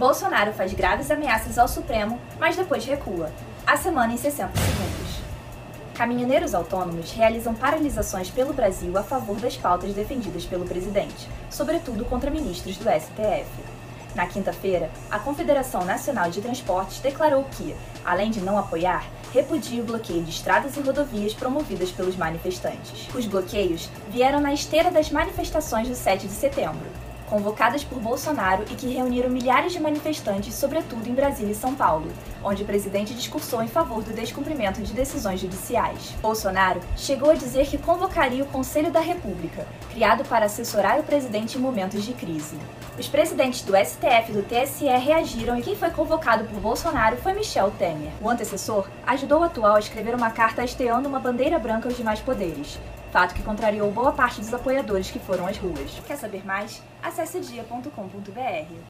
[0.00, 3.30] Bolsonaro faz graves ameaças ao Supremo, mas depois recua.
[3.66, 5.20] A semana em 60 segundos.
[5.92, 12.30] Caminhoneiros autônomos realizam paralisações pelo Brasil a favor das pautas defendidas pelo presidente, sobretudo contra
[12.30, 13.44] ministros do STF.
[14.14, 19.04] Na quinta-feira, a Confederação Nacional de Transportes declarou que, além de não apoiar,
[19.34, 23.06] repudia o bloqueio de estradas e rodovias promovidas pelos manifestantes.
[23.14, 26.86] Os bloqueios vieram na esteira das manifestações do 7 de setembro,
[27.30, 32.10] convocadas por Bolsonaro e que reuniram milhares de manifestantes, sobretudo em Brasília e São Paulo,
[32.42, 36.12] onde o presidente discursou em favor do descumprimento de decisões judiciais.
[36.20, 41.56] Bolsonaro chegou a dizer que convocaria o Conselho da República, criado para assessorar o presidente
[41.56, 42.58] em momentos de crise.
[42.98, 47.32] Os presidentes do STF e do TSE reagiram e quem foi convocado por Bolsonaro foi
[47.32, 48.10] Michel Temer.
[48.20, 52.20] O antecessor ajudou o atual a escrever uma carta hasteando uma bandeira branca aos demais
[52.20, 52.78] poderes,
[53.10, 56.00] fato que contrariou boa parte dos apoiadores que foram às ruas.
[56.06, 56.82] Quer saber mais?
[57.02, 58.80] Acesse dia.com.br.